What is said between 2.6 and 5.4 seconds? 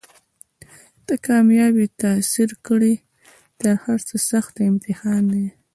کړی تر هرڅه سخت امتحان